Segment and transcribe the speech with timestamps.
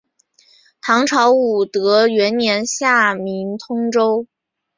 [0.81, 2.85] 唐朝武德元年复
[3.23, 4.25] 名通州。